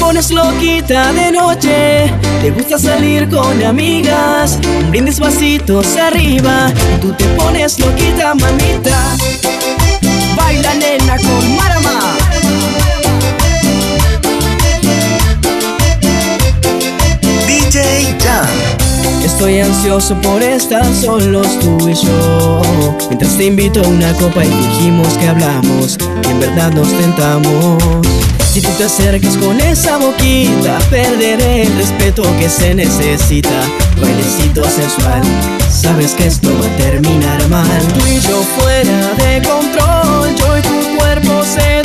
pones 0.00 0.30
loquita 0.30 1.12
de 1.12 1.30
noche, 1.30 2.12
te 2.40 2.50
gusta 2.50 2.78
salir 2.78 3.28
con 3.28 3.62
amigas, 3.62 4.58
un 4.80 4.90
brindis 4.90 5.20
vasitos 5.20 5.96
arriba, 5.96 6.72
tú 7.00 7.12
te 7.12 7.24
pones 7.36 7.78
loquita, 7.78 8.34
mamita. 8.34 9.16
Baila 10.36 10.74
nena 10.74 11.16
con 11.18 11.56
Marama. 11.56 12.16
DJ. 17.46 18.69
Estoy 19.32 19.60
ansioso 19.60 20.20
por 20.20 20.42
estar 20.42 20.84
solos 20.92 21.46
tú 21.60 21.88
y 21.88 21.94
yo. 21.94 22.60
Mientras 23.08 23.38
te 23.38 23.44
invito 23.46 23.80
a 23.80 23.88
una 23.88 24.12
copa 24.14 24.44
y 24.44 24.48
dijimos 24.48 25.08
que 25.14 25.28
hablamos 25.28 25.96
Que 26.20 26.30
en 26.30 26.40
verdad 26.40 26.72
nos 26.72 26.88
tentamos. 26.88 27.82
Si 28.52 28.60
tú 28.60 28.68
te 28.76 28.84
acercas 28.84 29.36
con 29.36 29.60
esa 29.60 29.98
boquita 29.98 30.78
Perderé 30.90 31.62
el 31.62 31.76
respeto 31.76 32.24
que 32.38 32.50
se 32.50 32.74
necesita. 32.74 33.62
Bailecito 34.00 34.64
sensual 34.64 35.22
Sabes 35.70 36.12
que 36.14 36.26
esto 36.26 36.50
va 36.60 36.66
a 36.66 36.76
terminar 36.76 37.48
mal. 37.48 37.82
Tú 37.94 38.00
y 38.06 38.18
yo 38.18 38.42
fuera 38.58 39.14
de 39.14 39.48
control 39.48 40.34
Yo 40.36 40.58
y 40.58 40.62
tu 40.62 40.98
cuerpo 40.98 41.44
seductor 41.44 41.79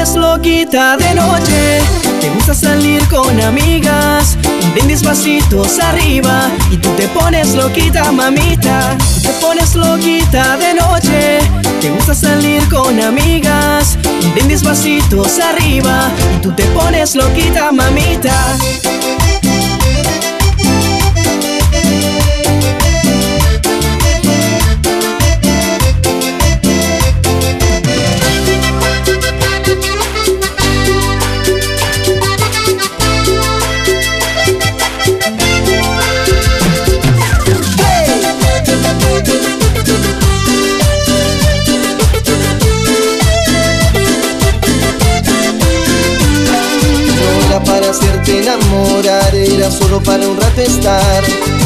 pones 0.00 0.16
loquita 0.16 0.96
de 0.96 1.14
noche, 1.14 1.78
te 2.22 2.30
gusta 2.30 2.54
salir 2.54 3.06
con 3.08 3.38
amigas, 3.38 4.38
brindis 4.72 5.02
vasitos 5.02 5.78
arriba 5.78 6.48
y 6.70 6.78
tú 6.78 6.88
te 6.96 7.06
pones 7.08 7.54
loquita, 7.54 8.10
mamita. 8.10 8.96
te 9.22 9.28
pones 9.42 9.74
loquita 9.74 10.56
de 10.56 10.72
noche, 10.72 11.38
te 11.82 11.90
gusta 11.90 12.14
salir 12.14 12.66
con 12.70 12.98
amigas, 12.98 13.98
brindis 14.32 14.62
vasitos 14.62 15.38
arriba 15.38 16.10
y 16.34 16.40
tú 16.40 16.50
te 16.52 16.64
pones 16.68 17.14
loquita, 17.14 17.70
mamita. 17.70 18.32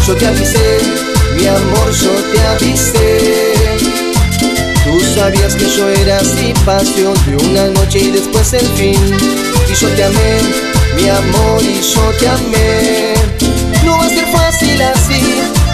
Yo 0.07 0.15
te 0.17 0.27
avisé, 0.27 0.79
mi 1.37 1.47
amor, 1.47 1.93
yo 1.93 2.13
te 2.33 2.41
avisé. 2.41 3.55
Tú 4.85 5.01
sabías 5.15 5.55
que 5.55 5.67
yo 5.71 5.89
era 5.89 6.19
así, 6.19 6.53
pasión 6.67 7.15
de 7.27 7.37
una 7.47 7.69
noche 7.69 8.01
y 8.01 8.11
después 8.11 8.53
el 8.53 8.67
fin. 8.77 9.01
Y 9.71 9.75
yo 9.75 9.89
te 9.89 10.05
amé, 10.05 10.41
mi 10.95 11.09
amor, 11.09 11.63
y 11.63 11.81
yo 11.81 12.03
te 12.19 12.29
amé. 12.29 13.15
No 13.85 13.97
va 13.97 14.05
a 14.05 14.09
ser 14.11 14.27
fácil 14.27 14.83
así, 14.83 15.23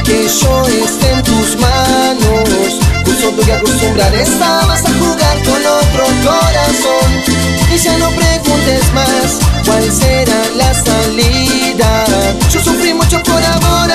que 0.05 0.29
yo 0.41 0.67
esté 0.85 1.11
en 1.11 1.23
tus 1.25 1.57
manos. 1.59 2.81
Tú 3.21 3.45
que 3.45 3.53
acostumbrar 3.53 4.15
estabas 4.15 4.85
a 4.85 4.93
jugar 4.99 5.39
con 5.45 5.65
otro 5.65 6.05
corazón. 6.25 7.11
Y 7.73 7.77
ya 7.77 7.97
no 7.99 8.09
preguntes 8.11 8.93
más 8.93 9.39
cuál 9.65 9.93
será 9.93 10.43
la 10.57 10.75
salida. 10.75 12.05
Yo 12.51 12.61
sufrí 12.61 12.95
mucho 12.95 13.23
por 13.23 13.45
amor, 13.45 13.91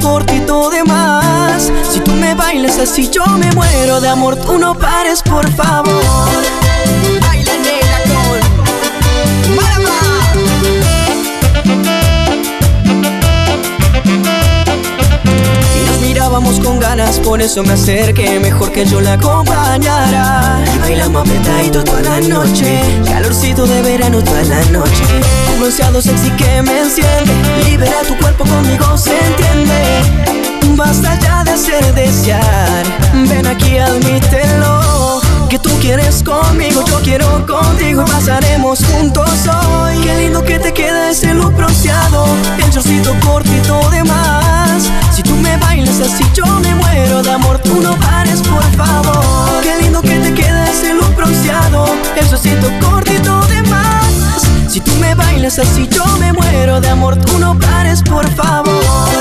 cortito 0.00 0.70
de 0.70 0.84
más. 0.84 1.70
Si 1.90 2.00
tú 2.00 2.12
me 2.12 2.34
bailas 2.34 2.78
así, 2.78 3.08
yo 3.08 3.24
me 3.38 3.50
muero 3.52 4.00
de 4.00 4.08
amor. 4.08 4.36
Tú 4.36 4.58
no 4.58 4.74
pares, 4.74 5.22
por 5.22 5.50
favor. 5.52 6.02
Baila 7.20 7.52
negra 7.58 7.98
con. 8.08 8.40
Y 15.74 15.84
nos 15.86 16.00
mirábamos 16.00 16.60
con 16.60 16.78
ganas, 16.80 17.18
por 17.18 17.40
eso 17.42 17.62
me 17.62 17.72
acerqué. 17.74 18.40
Mejor 18.40 18.72
que 18.72 18.84
yo 18.86 19.00
la 19.00 19.14
acompañara. 19.14 20.58
Y 20.74 20.78
bailamos 20.78 21.22
apretadito 21.22 21.84
toda 21.84 22.02
la 22.02 22.20
noche. 22.20 22.80
Calorcito 23.04 23.66
de 23.66 23.82
verano 23.82 24.22
toda 24.22 24.42
la 24.44 24.64
noche. 24.66 25.04
Bronceado 25.74 26.02
sexy 26.02 26.30
que 26.32 26.60
me 26.60 26.80
enciende. 26.80 27.32
Libera 27.64 28.02
tu 28.06 28.14
cuerpo 28.18 28.44
conmigo, 28.44 28.98
se 28.98 29.16
entiende. 29.18 30.76
Basta 30.76 31.18
ya 31.18 31.42
de 31.44 31.52
hacer 31.52 31.94
desear. 31.94 32.84
Ven 33.26 33.46
aquí, 33.46 33.78
admítelo. 33.78 35.22
Que 35.48 35.58
tú 35.58 35.70
quieres 35.80 36.22
conmigo, 36.22 36.84
yo 36.86 37.00
quiero 37.00 37.46
contigo 37.46 38.04
y 38.06 38.10
pasaremos 38.10 38.84
juntos 38.84 39.30
hoy. 39.46 39.96
Qué 40.02 40.14
lindo 40.18 40.44
que 40.44 40.58
te 40.58 40.74
queda 40.74 41.08
ese 41.08 41.32
look 41.32 41.54
bronceado, 41.54 42.26
el 42.62 42.70
chorcito 42.70 43.14
cortito 43.24 43.88
de 43.88 44.04
más. 44.04 44.90
Si 45.10 45.22
tú 45.22 45.34
me 45.36 45.56
bailas 45.56 46.00
así, 46.00 46.26
yo 46.34 46.44
me 46.44 46.74
muero 46.74 47.22
de 47.22 47.30
amor. 47.30 47.58
Tú 47.60 47.80
no 47.80 47.96
pares, 47.96 48.42
por 48.42 48.62
favor. 48.76 49.62
Qué 49.62 49.82
lindo 49.82 50.02
que 50.02 50.18
te 50.18 50.34
queda 50.34 50.70
ese 50.70 50.92
look 50.92 51.16
bronceado, 51.16 51.86
el 52.14 52.28
chorcito 52.28 52.68
cortito 52.78 53.41
me 55.42 55.48
bailas 55.48 55.58
así, 55.58 55.88
yo 55.88 56.04
me 56.18 56.32
muero 56.32 56.80
de 56.80 56.88
amor. 56.88 57.16
Tú 57.16 57.36
no 57.40 57.58
pares, 57.58 58.00
por 58.02 58.28
favor. 58.30 59.11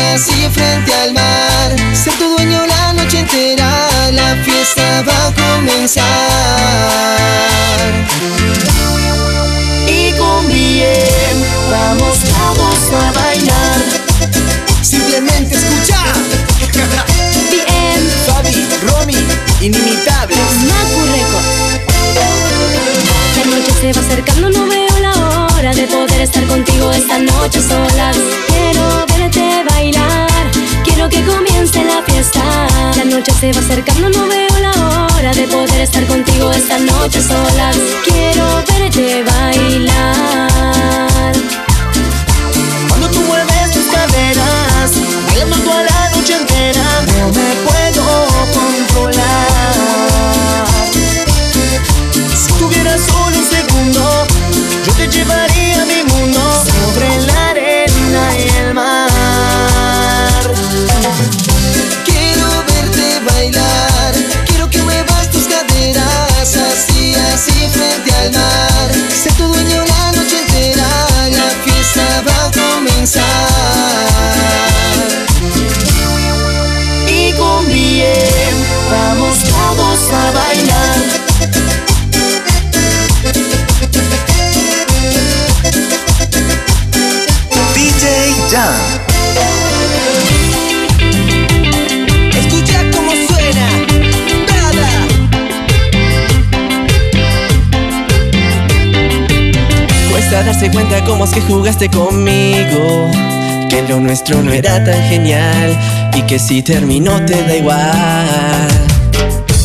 Así, 0.00 0.32
así 0.32 0.48
frente 0.50 0.92
al 0.94 1.12
mar. 1.14 1.76
Ser 1.94 2.12
tu 2.14 2.28
dueño 2.36 2.66
la 2.66 2.92
noche 2.92 3.20
entera, 3.20 3.88
la 4.12 4.36
fiesta 4.44 5.02
va 5.02 5.26
a 5.26 5.34
comenzar. 5.34 6.06
Y 9.86 10.12
con 10.12 10.46
bien, 10.48 11.44
vamos 11.70 12.18
todos 12.18 13.02
a 13.02 13.12
bailar. 13.12 13.80
Simplemente 14.82 15.56
escucha. 15.56 15.98
Bien, 17.50 18.10
Fabi, 18.26 18.66
Romy, 18.86 19.16
inimitables. 19.60 20.38
Macu 20.68 21.00
Records. 21.12 21.68
La 23.36 23.44
noche 23.44 23.72
se 23.80 23.92
va 23.92 24.00
acercando, 24.06 24.50
no 24.50 24.66
veo 24.66 24.98
la 25.00 25.12
hora 25.56 25.72
de 25.72 25.86
poder 25.86 26.20
estar 26.20 26.44
contigo 26.46 26.90
esta 26.92 27.18
noche 27.18 27.60
solas. 27.62 28.16
Que 31.10 31.24
comience 31.24 31.84
la 31.84 32.02
fiesta. 32.02 32.40
La 32.96 33.04
noche 33.04 33.32
se 33.40 33.52
va 33.52 33.60
acercando, 33.60 34.08
no 34.10 34.28
veo 34.28 34.58
la 34.60 35.06
hora 35.16 35.32
de 35.32 35.48
poder 35.48 35.80
estar 35.80 36.04
contigo 36.06 36.52
esta 36.52 36.78
noche 36.78 37.20
solas. 37.22 37.76
Quiero 38.04 38.62
verte 38.68 39.24
bailar. 39.24 41.32
Cuando 42.88 43.08
tú 43.10 43.20
mueves 43.22 43.70
tus 43.72 43.86
caderas, 43.86 44.92
bailando 45.26 45.56
toda 45.58 45.87
a 73.00 74.37
Cuenta 100.72 101.04
cómo 101.04 101.24
es 101.24 101.30
que 101.30 101.40
jugaste 101.40 101.88
conmigo. 101.88 103.10
Que 103.68 103.84
lo 103.88 104.00
nuestro 104.00 104.42
no 104.42 104.52
era 104.52 104.84
tan 104.84 105.02
genial. 105.08 105.76
Y 106.14 106.22
que 106.22 106.38
si 106.38 106.62
terminó 106.62 107.24
te 107.24 107.42
da 107.42 107.56
igual. 107.56 108.68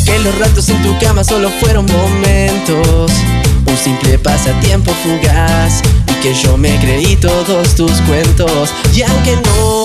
Que 0.06 0.18
los 0.20 0.38
ratos 0.40 0.70
en 0.70 0.82
tu 0.82 0.98
cama 1.00 1.24
solo 1.24 1.50
fueron 1.60 1.86
momentos. 1.86 3.12
Un 3.66 3.78
simple 3.78 4.18
pasatiempo 4.18 4.92
fugaz. 5.04 5.82
Y 6.10 6.14
que 6.22 6.34
yo 6.34 6.58
me 6.58 6.76
creí 6.80 7.16
todos 7.18 7.76
tus 7.76 7.94
cuentos. 8.02 8.74
Y 8.96 9.04
aunque 9.04 9.36
no, 9.36 9.84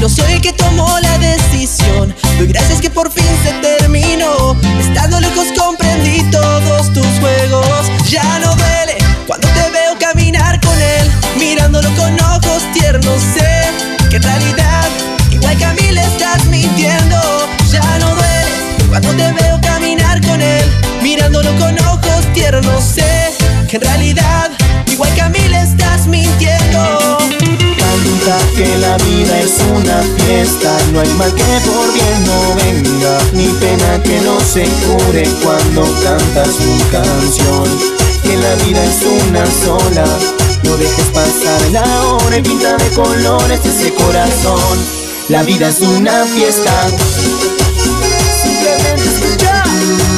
no 0.00 0.08
soy 0.08 0.32
el 0.34 0.40
que 0.40 0.52
tomó 0.52 0.98
la 1.00 1.18
decisión. 1.18 1.97
Que 23.68 23.76
en 23.76 23.82
realidad, 23.82 24.50
igual 24.90 25.12
que 25.14 25.20
a 25.20 25.28
mí 25.28 25.40
le 25.46 25.60
estás 25.60 26.06
mintiendo. 26.06 27.18
Canta 27.76 28.38
que 28.56 28.78
la 28.78 28.96
vida 28.96 29.40
es 29.40 29.58
una 29.76 30.00
fiesta, 30.16 30.74
no 30.92 31.00
hay 31.00 31.08
mal 31.14 31.34
que 31.34 31.42
por 31.42 31.92
bien 31.92 32.24
no 32.24 32.54
venga, 32.54 33.18
ni 33.34 33.48
pena 33.60 34.02
que 34.02 34.20
no 34.22 34.40
se 34.40 34.64
cure 34.64 35.28
cuando 35.42 35.82
cantas 36.02 36.58
mi 36.60 36.78
canción. 36.90 37.64
Que 38.22 38.36
la 38.36 38.54
vida 38.64 38.82
es 38.84 39.02
una 39.02 39.44
sola, 39.46 40.04
no 40.62 40.76
dejes 40.78 41.06
pasar 41.06 41.60
la 41.70 42.04
hora 42.06 42.38
y 42.38 42.42
pinta 42.42 42.74
de 42.76 42.88
colores 42.90 43.60
ese 43.66 43.92
corazón. 43.92 44.78
La 45.28 45.42
vida 45.42 45.68
es 45.68 45.80
una 45.80 46.24
fiesta. 46.24 46.72
Simplemente 48.42 49.04
escucha. 49.04 50.17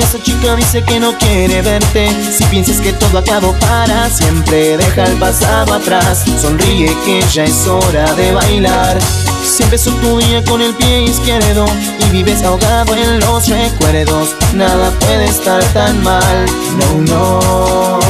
Esa 0.00 0.20
chica 0.22 0.56
dice 0.56 0.82
que 0.82 0.98
no 0.98 1.16
quiere 1.18 1.60
verte, 1.62 2.08
si 2.32 2.42
piensas 2.44 2.80
que 2.80 2.92
todo 2.94 3.18
acabó 3.18 3.52
para 3.60 4.08
siempre, 4.08 4.76
deja 4.78 5.04
el 5.04 5.18
pasado 5.18 5.74
atrás, 5.74 6.24
sonríe 6.40 6.96
que 7.04 7.22
ya 7.32 7.44
es 7.44 7.66
hora 7.68 8.12
de 8.14 8.32
bailar. 8.32 8.98
Si 9.44 9.62
empezó 9.62 9.92
tu 9.96 10.18
día 10.18 10.42
con 10.44 10.62
el 10.62 10.74
pie 10.74 11.02
izquierdo 11.02 11.66
y 11.98 12.10
vives 12.10 12.42
ahogado 12.42 12.94
en 12.94 13.20
los 13.20 13.46
recuerdos, 13.46 14.34
nada 14.54 14.90
puede 15.00 15.26
estar 15.26 15.62
tan 15.74 16.02
mal, 16.02 16.46
no, 16.78 17.02
no. 17.12 18.00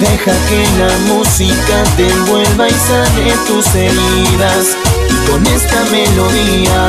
Deja 0.00 0.32
que 0.48 0.66
la 0.78 0.96
música 1.14 1.82
te 1.96 2.08
envuelva 2.08 2.68
y 2.68 2.72
sane 2.72 3.32
tus 3.46 3.74
heridas. 3.74 4.76
Y 5.08 5.30
con 5.30 5.46
esta 5.46 5.84
melodía 5.90 6.88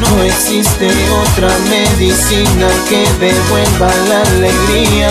no 0.00 0.22
existe 0.22 0.88
otra 1.22 1.48
medicina 1.70 2.68
que 2.88 3.06
devuelva 3.18 3.90
la 4.08 4.22
alegría. 4.22 5.10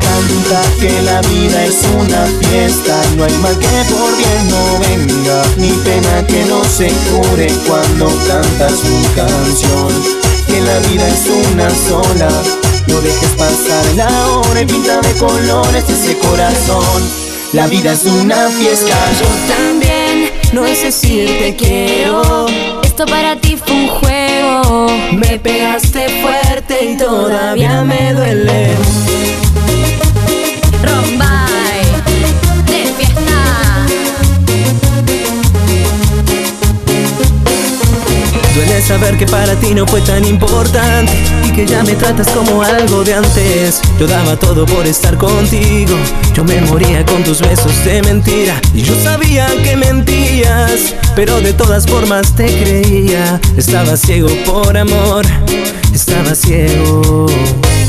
Canta 0.00 0.62
que 0.80 1.02
la 1.02 1.20
vida 1.22 1.64
es 1.64 1.82
una 1.94 2.26
fiesta, 2.40 3.00
no 3.16 3.24
hay 3.24 3.32
mal 3.38 3.58
que 3.58 3.84
por 3.90 4.16
bien 4.16 4.48
no 4.48 4.78
venga, 4.80 5.42
ni 5.56 5.70
pena 5.84 6.26
que 6.26 6.44
no 6.44 6.62
se 6.64 6.88
cure 6.88 7.48
cuando 7.66 8.06
cantas 8.26 8.84
mi 8.84 9.04
canción. 9.14 10.22
Que 10.46 10.60
la 10.60 10.78
vida 10.88 11.08
es 11.08 11.26
una 11.50 11.70
sola, 11.70 12.28
no 12.88 13.00
dejes 13.00 13.30
pasar 13.30 13.84
la 13.96 14.28
hora 14.28 14.62
y 14.62 14.66
pinta 14.66 15.00
de 15.00 15.12
colores 15.14 15.84
ese 15.88 16.16
corazón. 16.18 17.22
La 17.52 17.66
vida 17.66 17.92
es 17.92 18.04
una 18.04 18.48
fiesta. 18.48 18.94
Yo 19.18 19.26
también, 19.54 20.01
no 20.52 20.66
es 20.66 20.82
decir 20.82 21.26
te 21.38 21.56
quiero. 21.56 22.46
Esto 22.82 23.06
para 23.06 23.36
ti 23.36 23.56
fue 23.56 23.74
un 23.74 23.88
juego. 23.88 24.86
Me 25.12 25.38
pegaste 25.38 26.08
fuerte 26.22 26.92
y 26.92 26.96
todavía 26.96 27.82
me 27.82 28.12
duele. 28.12 29.41
Saber 38.86 39.16
que 39.16 39.26
para 39.26 39.54
ti 39.54 39.74
no 39.74 39.86
fue 39.86 40.00
tan 40.00 40.24
importante 40.24 41.12
y 41.46 41.52
que 41.52 41.64
ya 41.64 41.82
me 41.84 41.94
tratas 41.94 42.28
como 42.28 42.62
algo 42.62 43.04
de 43.04 43.14
antes. 43.14 43.80
Yo 43.98 44.06
daba 44.06 44.36
todo 44.36 44.66
por 44.66 44.86
estar 44.86 45.16
contigo, 45.16 45.96
yo 46.34 46.44
me 46.44 46.60
moría 46.62 47.06
con 47.06 47.22
tus 47.22 47.40
besos 47.40 47.72
de 47.84 48.02
mentira 48.02 48.60
y 48.74 48.82
yo 48.82 48.94
sabía 49.02 49.46
que 49.62 49.76
mentías, 49.76 50.94
pero 51.14 51.40
de 51.40 51.52
todas 51.52 51.86
formas 51.86 52.34
te 52.34 52.46
creía. 52.46 53.40
Estaba 53.56 53.96
ciego 53.96 54.28
por 54.44 54.76
amor, 54.76 55.24
estaba 55.94 56.34
ciego. 56.34 57.26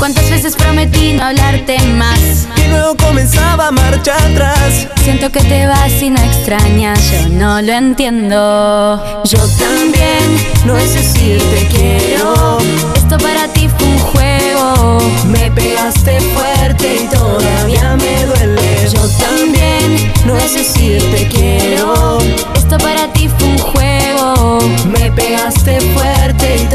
¿Cuántas 0.04 0.28
veces 0.28 0.54
prometí 0.54 1.14
no 1.14 1.24
hablarte 1.24 1.78
más? 1.96 2.46
Y 2.62 2.68
luego 2.68 2.94
comenzaba 2.94 3.68
a 3.68 3.70
marcha 3.70 4.14
atrás. 4.14 4.86
Siento 5.02 5.32
que 5.32 5.40
te 5.40 5.66
vas 5.66 6.02
y 6.02 6.10
no 6.10 6.20
extrañas, 6.20 7.00
yo 7.10 7.28
no 7.30 7.62
lo 7.62 7.72
entiendo. 7.72 9.02
Yo 9.24 9.38
también, 9.58 10.26
no 10.66 10.76
es 10.76 10.92
decir 10.92 11.38
te 11.38 11.66
quiero. 11.68 12.58
Esto 12.94 13.16
para 13.16 13.48
ti 13.54 13.66
fue 13.78 13.86
un 13.86 13.98
juego. 13.98 14.98
Me 15.28 15.50
pegaste 15.52 16.20
fuerte 16.20 17.04
y 17.04 17.08
todavía 17.08 17.96
me 17.96 18.26
duele. 18.26 18.90
Yo 18.92 19.08
también, 19.24 20.12
no 20.26 20.36
es 20.36 20.52
decir 20.52 21.02
te 21.12 21.28
quiero. 21.28 22.18
Esto 22.54 22.76
para 22.76 23.10
ti 23.14 23.30
fue 23.38 23.48
un 23.48 23.58
juego. 23.58 24.58
Me 24.84 25.10
pegaste 25.12 25.80
fuerte 25.80 26.56
y 26.56 26.64
todavía 26.66 26.73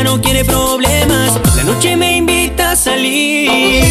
ya 0.00 0.04
no 0.04 0.20
quiere 0.22 0.44
problemas, 0.46 1.38
la 1.56 1.62
noche 1.64 1.94
me 1.94 2.16
invita 2.16 2.70
a 2.70 2.76
salir. 2.76 3.84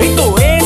Esto 0.00 0.34
es 0.38 0.64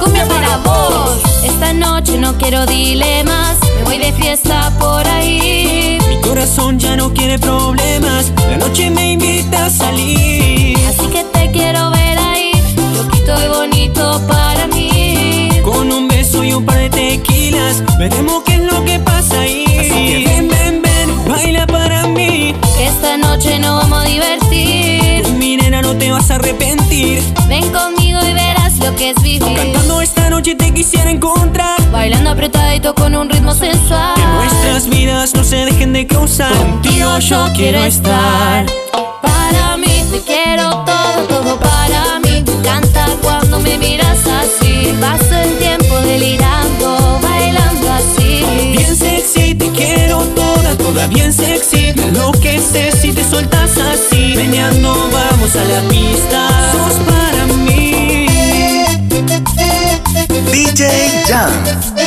cumbia 0.00 0.26
para 0.26 0.56
vos. 0.58 1.18
Esta 1.44 1.74
noche 1.74 2.16
no 2.16 2.38
quiero 2.38 2.64
dilemas, 2.64 3.58
me 3.76 3.84
voy 3.84 3.98
de 3.98 4.12
fiesta 4.14 4.72
por 4.78 5.06
ahí. 5.06 5.98
Mi 6.08 6.18
corazón 6.22 6.78
ya 6.78 6.96
no 6.96 7.12
quiere 7.12 7.38
problemas, 7.38 8.32
la 8.48 8.56
noche 8.56 8.90
me 8.90 9.12
invita 9.12 9.66
a 9.66 9.70
salir. 9.70 10.78
Así 10.88 11.06
que 11.08 11.24
te 11.24 11.50
quiero 11.50 11.90
ver 11.90 12.18
ahí, 12.18 12.52
loquito 12.96 13.34
y 13.44 13.48
bonito 13.48 13.71
veremos 17.98 18.42
qué 18.44 18.54
es 18.54 18.60
lo 18.60 18.84
que 18.84 18.98
pasa 19.00 19.40
ahí. 19.40 19.64
Así 19.78 19.90
que 19.90 20.24
ven, 20.26 20.48
ven, 20.48 20.82
ven, 20.82 21.28
baila 21.28 21.66
para 21.66 22.06
mí. 22.08 22.54
Que 22.76 22.86
esta 22.86 23.16
noche 23.16 23.58
nos 23.58 23.82
vamos 23.82 24.04
a 24.04 24.08
divertir. 24.08 25.28
Mi 25.38 25.56
nena, 25.56 25.82
no 25.82 25.96
te 25.96 26.10
vas 26.10 26.30
a 26.30 26.36
arrepentir. 26.36 27.22
Ven 27.48 27.70
conmigo 27.70 28.20
y 28.22 28.34
verás 28.34 28.78
lo 28.78 28.94
que 28.96 29.10
es 29.10 29.22
vivir. 29.22 29.56
Cantando 29.56 30.00
esta 30.00 30.30
noche 30.30 30.54
te 30.54 30.72
quisiera 30.72 31.10
encontrar. 31.10 31.80
Bailando 31.90 32.30
apretadito 32.30 32.94
con 32.94 33.14
un 33.14 33.28
ritmo 33.28 33.54
sensual. 33.54 34.14
Que 34.16 34.22
nuestras 34.22 34.88
vidas 34.88 35.34
no 35.34 35.44
se 35.44 35.64
dejen 35.64 35.92
de 35.92 36.06
cruzar. 36.06 36.52
Contigo 36.56 37.18
yo 37.18 37.48
quiero 37.54 37.84
estar. 37.84 38.66
Para 39.52 39.76
mí 39.76 40.04
te 40.10 40.20
quiero 40.20 40.84
todo, 40.84 41.26
todo 41.28 41.60
para 41.60 42.18
mí. 42.20 42.42
Me 42.46 42.52
encanta 42.52 43.06
cuando 43.22 43.60
me 43.60 43.76
miras 43.78 44.18
así. 44.26 44.94
Paso 45.00 45.34
el 45.34 45.58
tiempo 45.58 45.94
delirando, 46.00 47.20
bailando 47.22 47.92
así. 47.92 48.44
Bien 48.76 48.96
sexy, 48.96 49.54
te 49.54 49.68
quiero 49.70 50.20
toda, 50.34 50.76
toda 50.76 51.06
bien 51.06 51.32
sexy. 51.32 51.92
Me 51.96 52.04
enloqueces 52.04 52.94
si 53.00 53.12
te 53.12 53.24
soltas 53.24 53.76
así. 53.78 54.34
Meneando, 54.36 54.94
vamos 55.12 55.54
a 55.56 55.64
la 55.64 55.80
pista. 55.88 56.48
Sos 56.72 56.94
para 57.06 57.46
mí. 57.46 58.26
DJ 60.50 61.24
Jam. 61.28 62.01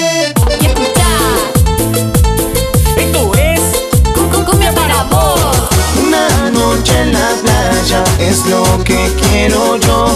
Es 8.36 8.46
lo 8.48 8.84
que 8.84 9.10
quiero 9.22 9.78
yo 9.78 10.08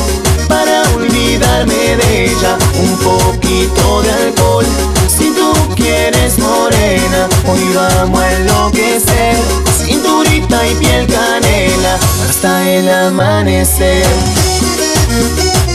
para 0.50 0.82
olvidarme 0.94 1.96
de 1.96 2.26
ella. 2.26 2.58
Un 2.82 2.98
poquito 2.98 4.02
de 4.02 4.12
alcohol. 4.12 4.66
Si 5.08 5.32
tú 5.32 5.54
quieres 5.76 6.38
morena, 6.38 7.30
hoy 7.48 7.64
vamos 7.74 8.20
a 8.20 8.34
enloquecer. 8.34 9.38
Cinturita 9.86 10.68
y 10.68 10.76
piel 10.76 11.08
canela 11.08 11.98
hasta 12.28 12.70
el 12.70 12.90
amanecer. 12.90 14.06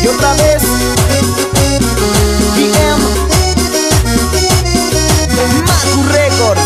Y 0.03 0.09
otra 0.09 0.35
vez, 0.35 0.63
Records. 6.13 6.61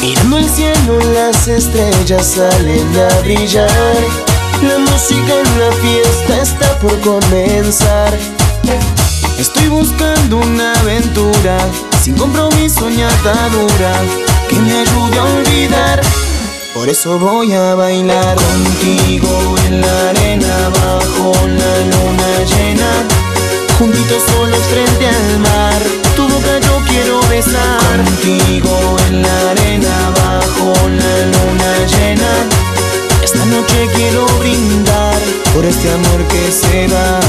Mirando 0.00 0.38
el 0.38 0.48
cielo, 0.48 0.77
las 0.96 1.48
estrellas 1.48 2.26
salen 2.26 2.96
a 2.96 3.20
brillar. 3.20 3.68
La 4.62 4.78
música 4.78 5.34
en 5.44 5.58
la 5.60 5.72
fiesta 5.72 6.42
está 6.42 6.78
por 6.78 6.98
comenzar. 7.00 8.16
Estoy 9.38 9.68
buscando 9.68 10.38
una 10.38 10.72
aventura, 10.80 11.58
sin 12.02 12.16
compromiso 12.16 12.88
ni 12.90 13.02
atadura, 13.02 13.92
que 14.48 14.56
me 14.56 14.80
ayude 14.80 15.18
a 15.18 15.24
olvidar. 15.24 16.00
Por 16.74 16.88
eso 16.88 17.18
voy 17.18 17.52
a 17.52 17.74
bailar 17.74 18.36
contigo 18.36 19.56
en 19.66 19.80
la 19.80 20.10
arena, 20.10 20.70
bajo 20.70 21.32
la 21.46 21.78
luna 21.90 22.44
llena. 22.46 23.17
Juntitos 23.78 24.22
solos 24.32 24.58
frente 24.72 25.06
al 25.06 25.38
mar, 25.38 25.80
tu 26.16 26.28
boca 26.28 26.58
yo 26.66 26.82
quiero 26.88 27.20
besar. 27.28 28.04
Contigo 28.04 28.96
en 29.08 29.22
la 29.22 29.50
arena, 29.50 30.12
bajo 30.16 30.72
la 30.88 31.14
luna 31.32 31.86
llena. 31.86 32.32
Esta 33.22 33.44
noche 33.44 33.88
quiero 33.94 34.26
brindar 34.40 35.20
por 35.54 35.64
este 35.64 35.92
amor 35.92 36.24
que 36.26 36.50
se 36.50 36.88
va. 36.88 37.20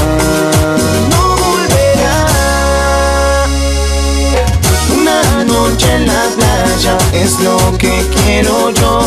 No 1.10 1.36
volverá. 1.36 2.26
Una 4.98 5.44
noche 5.44 5.94
en 5.94 6.06
la 6.08 6.24
playa 6.36 6.98
es 7.12 7.38
lo 7.38 7.78
que 7.78 8.04
quiero 8.24 8.70
yo 8.70 9.02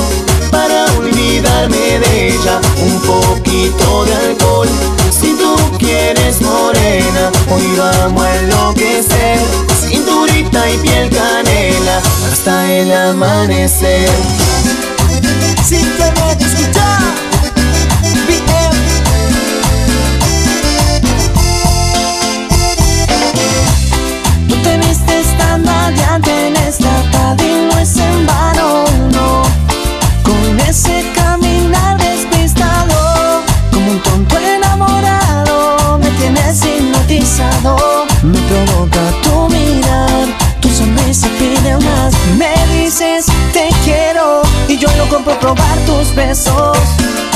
para 0.50 0.86
olvidarme 0.98 2.00
de 2.00 2.28
ella. 2.36 2.62
Un 2.82 3.02
poquito 3.02 4.06
de 4.06 4.14
alcohol. 4.16 4.93
Vamos 7.78 8.24
a 8.24 8.36
enloquecer. 8.38 9.40
Cinturita 9.88 10.70
y 10.70 10.78
piel 10.78 11.10
canela 11.10 12.02
hasta 12.32 12.72
el 12.72 12.92
amanecer. 12.92 14.10
Si 15.64 15.78
te 15.78 16.04
a 16.04 16.32
escuchar. 16.34 17.02
Tú 24.48 24.56
te 24.62 24.78
vistes 24.78 25.38
tan 25.38 25.64
Me 38.34 38.42
provoca 38.50 39.00
tu 39.22 39.48
mirar, 39.50 40.26
tu 40.60 40.68
sonrisa 40.70 41.28
pide 41.38 41.78
más. 41.78 42.14
Me 42.36 42.54
dices 42.74 43.28
te 43.52 43.70
quiero 43.84 44.42
y 44.68 44.78
yo 44.80 44.88
loco 44.98 45.20
por 45.24 45.38
probar 45.38 45.78
tus 45.86 46.16
besos. 46.16 46.78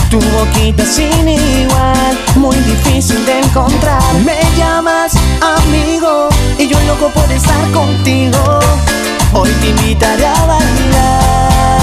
Tu 0.10 0.20
boquita 0.20 0.84
sin 0.86 1.28
igual, 1.28 2.18
muy 2.36 2.56
difícil 2.56 3.24
de 3.28 3.40
encontrar. 3.42 4.02
Me 4.26 4.40
llamas 4.58 5.14
amigo 5.60 6.30
y 6.58 6.68
yo 6.68 6.80
loco 6.88 7.10
por 7.10 7.32
estar 7.32 7.72
contigo. 7.72 8.60
Hoy 9.34 9.50
te 9.62 9.68
invitaré 9.68 10.26
a 10.26 10.46
bailar. 10.46 11.78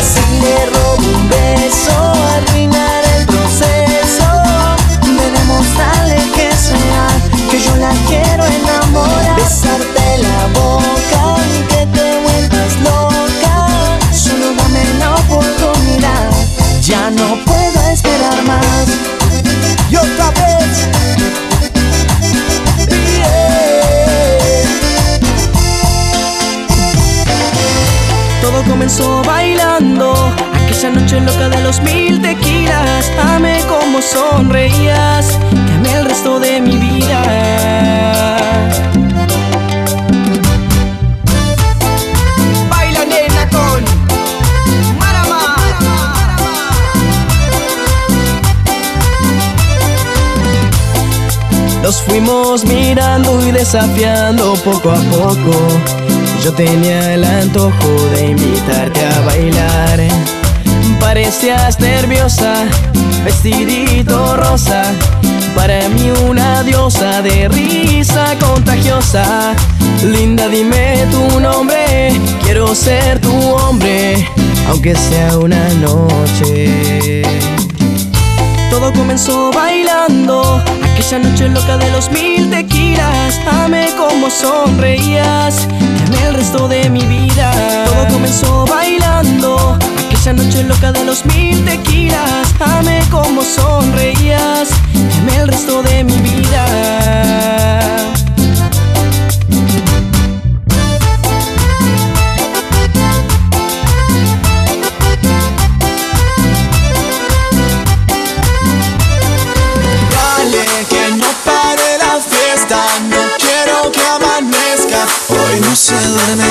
Si 0.00 0.20
le 0.42 0.66
robo 0.66 1.08
un 1.16 1.28
beso, 1.28 1.92
arruinar 2.36 2.89
que 7.60 7.66
yo 7.66 7.76
la 7.76 7.92
quiero 8.08 8.44
enamorar. 8.44 9.36
Besarte 9.36 10.18
la 10.18 10.46
boca 10.58 11.36
y 11.46 11.62
que 11.68 11.86
te 11.86 12.20
vuelvas 12.22 12.72
loca. 12.82 13.54
Solo 14.12 14.54
dame 14.54 14.84
la 14.98 15.14
oportunidad. 15.14 16.30
Ya 16.82 17.10
no 17.10 17.36
puedo 17.44 17.80
esperar 17.90 18.42
más. 18.46 18.86
Y 19.90 19.96
otra 19.96 20.30
vez. 20.30 20.86
Yeah. 23.16 23.60
Todo 28.40 28.62
comenzó 28.64 29.22
bailando 29.24 30.32
Aquella 30.80 30.98
noche 30.98 31.20
loca 31.20 31.50
de 31.50 31.60
los 31.62 31.78
mil 31.82 32.22
tequilas 32.22 33.12
Amé 33.22 33.60
como 33.68 34.00
sonreías 34.00 35.38
Te 35.66 35.74
amé 35.74 35.92
el 35.92 36.06
resto 36.06 36.40
de 36.40 36.58
mi 36.58 36.78
vida 36.78 37.20
Baila 42.70 43.04
nena 43.04 43.46
con 43.50 43.84
Marama 44.98 45.56
Nos 51.82 52.00
fuimos 52.04 52.64
mirando 52.64 53.46
y 53.46 53.50
desafiando 53.50 54.54
poco 54.64 54.92
a 54.92 55.00
poco. 55.10 55.52
Yo 56.42 56.54
tenía 56.54 57.12
el 57.12 57.24
antojo 57.24 57.88
de 58.14 58.28
invitarte 58.28 59.04
a 59.04 59.20
bailar. 59.26 60.39
Parecías 61.00 61.80
nerviosa, 61.80 62.66
vestidito 63.24 64.36
rosa. 64.36 64.82
Para 65.56 65.88
mí 65.88 66.12
una 66.28 66.62
diosa 66.62 67.22
de 67.22 67.48
risa 67.48 68.36
contagiosa. 68.38 69.54
Linda, 70.04 70.48
dime 70.48 71.06
tu 71.10 71.40
nombre, 71.40 72.12
quiero 72.44 72.74
ser 72.74 73.20
tu 73.20 73.32
hombre, 73.32 74.26
aunque 74.68 74.94
sea 74.94 75.36
una 75.38 75.68
noche. 75.80 77.22
Todo 78.70 78.92
comenzó 78.92 79.50
bailando, 79.52 80.62
aquella 80.92 81.18
noche 81.18 81.48
loca 81.48 81.76
de 81.76 81.90
los 81.90 82.10
mil 82.10 82.48
tequilas. 82.48 83.38
Amé 83.64 83.88
como 83.98 84.30
sonreías, 84.30 85.66
amé 86.06 86.28
el 86.28 86.34
resto 86.34 86.68
de 86.68 86.88
mi 86.88 87.02
vida. 87.02 87.52
Todo 87.84 88.06
comenzó 88.14 88.64
bailando, 88.66 89.76
aquella 90.30 90.32
noche 90.32 90.62
loca 90.64 90.92
de 90.92 91.04
los 91.04 91.24
mil 91.26 91.64
tequilas. 91.64 92.54
Amé 92.60 93.02
como 93.10 93.42
sonreías, 93.42 94.68
amé 95.20 95.36
el 95.36 95.48
resto 95.48 95.82
de 95.82 96.04
mi 96.04 96.16
vida. 96.18 97.10
no 115.70 115.76
se 115.76 115.94
duerme, 115.94 116.44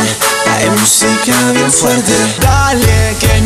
hay 0.46 0.70
música 0.70 1.52
bien 1.54 1.72
fuerte. 1.72 2.14
Dale, 2.42 3.16
que 3.20 3.39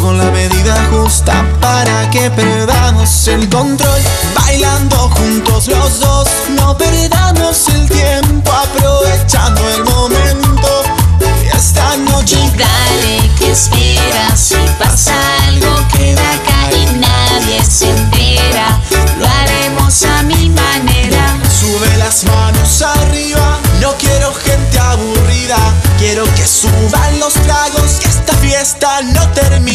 con 0.00 0.18
la 0.18 0.30
medida 0.30 0.76
justa 0.90 1.44
para 1.60 2.10
que 2.10 2.30
perdamos 2.30 3.28
el 3.28 3.48
control. 3.48 4.00
Bailando 4.34 4.96
juntos 5.10 5.68
los 5.68 6.00
dos, 6.00 6.28
no 6.50 6.76
perdamos 6.76 7.68
el 7.68 7.88
tiempo, 7.88 8.50
aprovechando 8.52 9.60
el 9.70 9.84
momento. 9.84 10.82
Esta 11.52 11.96
noche. 11.96 12.38
Y 12.38 12.50
dale, 12.56 13.30
que 13.38 13.52
esperas? 13.52 14.38
Si 14.40 14.56
pasa 14.78 15.14
algo, 15.46 15.74
queda 15.92 16.32
acá 16.34 16.76
y 16.76 16.98
nadie 16.98 17.62
se 17.64 17.90
entera. 17.90 18.80
Lo 19.18 19.26
haremos 19.26 20.02
a 20.04 20.22
mi 20.22 20.50
manera. 20.50 21.38
Sube 21.50 21.96
las 21.98 22.24
manos 22.24 22.82
arriba, 22.82 23.58
no 23.80 23.94
quiero 23.98 24.32
gente 24.34 24.78
aburrida. 24.78 25.58
Quiero 25.98 26.24
que 26.34 26.46
suban 26.46 27.18
los 27.18 27.34
tragos, 27.34 27.98
que 28.00 28.08
esta 28.08 28.34
fiesta 28.34 29.02
no 29.02 29.28
termina. 29.30 29.67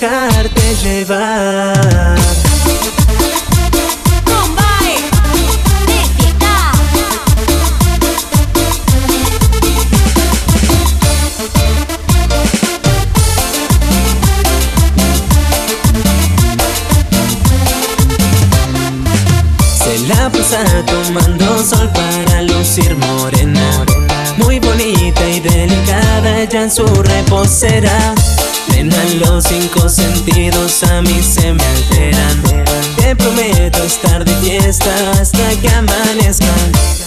Dejarte 0.00 0.74
llevar. 0.82 1.73
Sentidos 30.04 30.82
a 30.84 31.00
mí 31.00 31.22
se 31.22 31.52
me 31.52 31.64
alteran. 31.64 32.42
Te 32.96 33.16
prometo 33.16 33.82
estar 33.84 34.24
de 34.24 34.34
fiesta 34.36 34.90
hasta 35.12 35.48
que 35.60 35.68
amanezca. 35.68 36.46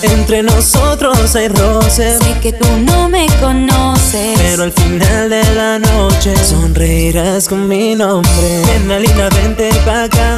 Entre 0.01 0.43
nosotros 0.43 1.35
hay 1.35 1.47
roces. 1.49 2.19
Sé 2.19 2.39
que 2.41 2.53
tú 2.53 2.67
no 2.85 3.09
me 3.09 3.27
conoces. 3.39 4.39
Pero 4.39 4.63
al 4.63 4.71
final 4.71 5.29
de 5.29 5.43
la 5.55 5.79
noche 5.79 6.33
sonreirás 6.43 7.47
con 7.47 7.67
mi 7.67 7.95
nombre. 7.95 8.47
la 8.87 8.99
linda, 8.99 9.29
vente 9.29 9.69
pa' 9.85 10.03
acá. 10.03 10.37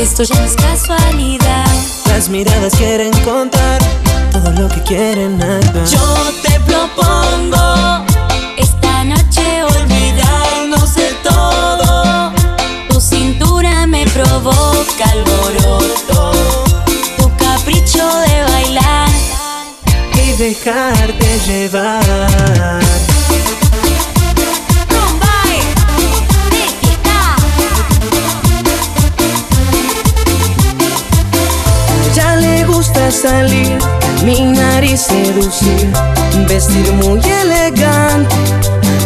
Esto 0.00 0.22
ya 0.24 0.34
no 0.34 0.44
es 0.44 0.56
casualidad. 0.56 1.66
Las 2.06 2.28
miradas 2.28 2.74
quieren 2.74 3.12
contar 3.22 3.80
todo 4.32 4.50
lo 4.52 4.68
que 4.68 4.82
quieren 4.82 5.40
actuar. 5.42 5.86
Yo 5.86 6.32
te 6.42 6.58
propongo 6.60 7.69
provoca 14.42 15.04
alboroto. 15.10 16.32
Tu 17.16 17.36
capricho 17.36 18.06
de 18.20 18.42
bailar 18.52 19.08
y 20.14 20.32
dejarte 20.32 21.38
llevar. 21.46 22.80
Ya 32.14 32.36
le 32.36 32.64
gusta 32.64 33.10
salir, 33.10 33.78
caminar 34.00 34.84
y 34.84 34.96
seducir, 34.96 35.88
vestir 36.48 36.92
muy 36.94 37.20
elegante 37.20 38.34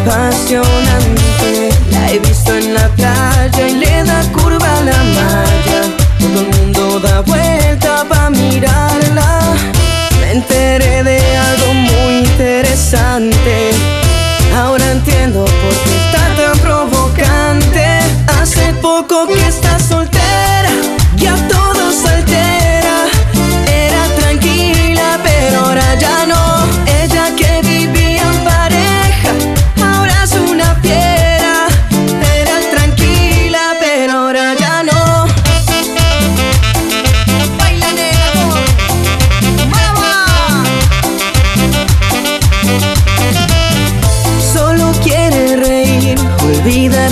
apasionante. 0.06 1.70
La 1.90 2.12
he 2.12 2.18
visto 2.18 2.54
en 2.54 2.74
la 2.74 2.88
playa 2.90 3.53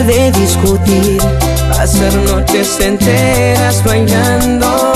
De 0.07 0.33
discutir. 0.33 1.23
pasar 1.69 2.13
noches 2.27 2.81
enteras 2.81 3.85
bailando. 3.85 4.93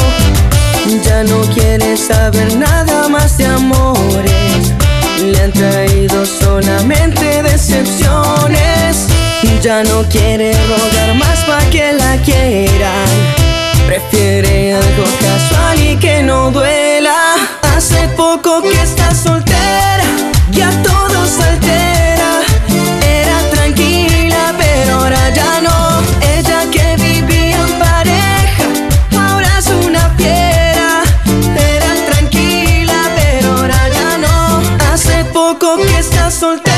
Ya 1.05 1.23
no 1.23 1.43
quiere 1.55 1.97
saber 1.97 2.53
nada 2.57 3.09
más 3.09 3.39
de 3.39 3.47
amores. 3.47 4.75
Le 5.23 5.41
han 5.41 5.53
traído 5.53 6.27
solamente 6.27 7.41
decepciones. 7.45 9.07
Ya 9.63 9.85
no 9.85 10.03
quiere 10.09 10.53
rogar 10.67 11.15
más 11.15 11.39
para 11.45 11.71
que 11.71 11.93
la 11.93 12.17
quieran. 12.25 13.09
Prefiere 13.87 14.75
algo 14.75 15.05
casual 15.21 15.81
y 15.81 15.97
que 15.97 16.25
no 16.25 16.51
duela. 16.51 16.86
Poco 35.59 35.77
que 35.79 35.99
está 35.99 36.31
soltera, 36.31 36.76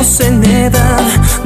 estamos 0.00 0.20
en 0.20 0.44
edad 0.44 1.00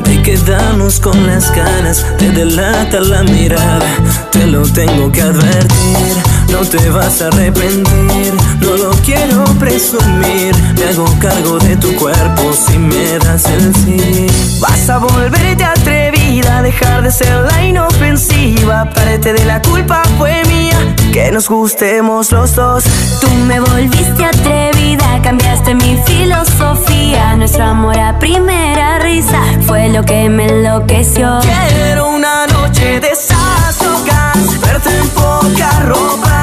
de 0.05 0.23
quedarnos 0.23 1.01
con 1.01 1.27
las 1.27 1.55
ganas, 1.55 2.05
te 2.19 2.31
delata 2.31 3.01
la 3.01 3.23
mirada, 3.25 3.87
te 4.31 4.47
lo 4.47 4.63
tengo 4.63 5.11
que 5.11 5.23
advertir, 5.23 6.17
no 6.51 6.61
te 6.61 6.91
vas 6.91 7.21
a 7.23 7.29
arrepentir, 7.29 8.33
no 8.61 8.77
lo 8.77 8.91
quiero 9.05 9.45
presumir, 9.59 10.55
me 10.77 10.85
hago 10.85 11.07
cargo 11.21 11.59
de 11.59 11.77
tu 11.77 11.95
cuerpo 11.97 12.53
si 12.53 12.79
me 12.79 13.19
das 13.19 13.45
el 13.47 13.75
sí. 13.75 14.27
Vas 14.61 14.89
a 14.89 14.99
volverte 14.99 15.65
atrevida, 15.65 16.63
dejar 16.63 17.03
de 17.03 17.11
ser 17.11 17.35
la 17.51 17.65
inofensiva, 17.65 18.91
parte 18.91 19.33
de 19.33 19.45
la 19.45 19.61
culpa 19.63 20.03
fue 20.19 20.43
mía, 20.45 20.79
que 21.13 21.31
nos 21.31 21.49
gustemos 21.49 22.33
los 22.33 22.55
dos. 22.55 22.85
Tú 23.21 23.29
me 23.47 23.61
volviste 23.61 24.25
atrevida, 24.25 25.21
cambiaste 25.23 25.75
mi 25.75 25.99
filosofía. 26.05 27.37
Nuestro 27.37 27.65
amor 27.65 27.99
a 27.99 28.19
primera 28.19 28.99
risa 29.01 29.41
fue 29.67 29.89
lo 29.89 30.03
que 30.05 30.29
me 30.29 30.47
enloqueció. 30.47 31.41
Quiero 31.43 32.09
una 32.09 32.47
noche 32.47 33.01
de 33.01 33.09
esas 33.11 33.83
locas, 33.83 34.61
verte 34.61 34.91
en 34.99 35.09
poca 35.11 35.81
ropa, 35.81 36.34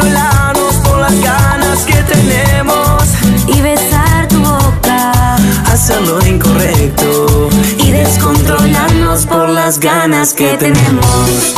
descontrolarnos 0.00 0.74
por 0.76 0.98
las 0.98 1.20
ganas 1.20 1.84
que 1.84 2.02
tenemos, 2.02 3.02
Y 3.46 3.60
besar 3.60 4.28
tu 4.28 4.38
boca. 4.40 5.36
Hacer 5.66 6.00
lo 6.02 6.24
incorrecto. 6.26 7.48
Y 7.78 7.90
descontrolarnos 7.90 9.26
por 9.26 9.48
las 9.48 9.78
ganas 9.78 10.32
que 10.32 10.56
tenemos. 10.56 11.54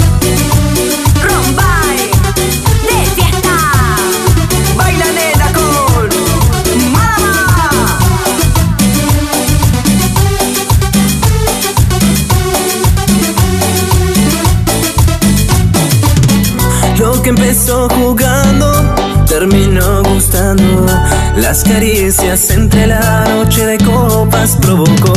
Las 21.42 21.64
caricias 21.64 22.50
entre 22.50 22.86
la 22.86 23.24
noche 23.28 23.66
de 23.66 23.76
copas 23.78 24.56
provocó 24.62 25.12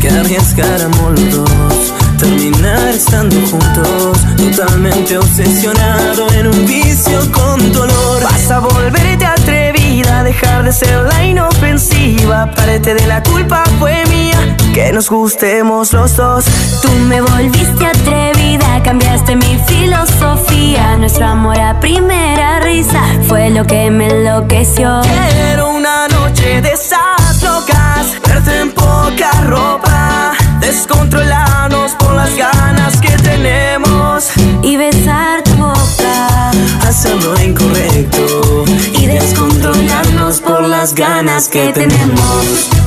que 0.00 0.08
arriesgáramos 0.08 1.20
los 1.20 1.30
dos. 1.32 1.94
Terminar 2.16 2.88
estando 2.88 3.36
juntos, 3.48 4.18
totalmente 4.36 5.18
obsesionado 5.18 6.30
en 6.32 6.46
un 6.46 6.64
vicio 6.64 7.20
con 7.32 7.72
dolor. 7.72 8.22
Vas 8.22 8.50
a 8.52 8.60
volverte 8.60 9.26
atrevida, 9.26 10.22
dejar 10.22 10.62
de 10.64 10.72
ser 10.72 11.02
la 11.02 11.24
inofensiva. 11.24 12.50
Parte 12.52 12.94
de 12.94 13.06
la 13.06 13.20
culpa 13.24 13.64
fue 13.80 14.04
mía, 14.06 14.56
que 14.78 14.92
nos 14.92 15.10
gustemos 15.10 15.92
los 15.92 16.14
dos. 16.14 16.44
Tú 16.82 16.88
me 17.08 17.20
volviste 17.20 17.84
atrevida, 17.84 18.80
cambiaste 18.84 19.34
mi 19.34 19.58
filosofía. 19.66 20.96
Nuestro 20.96 21.26
amor 21.26 21.58
a 21.58 21.80
primera 21.80 22.60
risa 22.60 23.02
fue 23.26 23.50
lo 23.50 23.64
que 23.64 23.90
me 23.90 24.06
enloqueció. 24.06 25.00
Quiero 25.02 25.70
una 25.70 26.06
noche 26.06 26.60
de 26.60 26.70
esas 26.74 27.42
locas, 27.42 28.22
verte 28.24 28.60
en 28.60 28.70
poca 28.70 29.32
ropa, 29.46 30.34
descontrolarnos 30.60 31.92
por 31.94 32.14
las 32.14 32.36
ganas 32.36 33.00
que 33.00 33.16
tenemos, 33.16 34.30
Y 34.62 34.76
besar 34.76 35.42
tu 35.42 35.54
boca 35.56 36.52
hacer 36.88 37.22
lo 37.22 37.40
incorrecto 37.40 38.64
y 38.94 39.06
descontrolarnos 39.06 40.40
por 40.40 40.62
las 40.62 40.94
ganas 40.94 41.48
que 41.48 41.72
tenemos. 41.72 42.77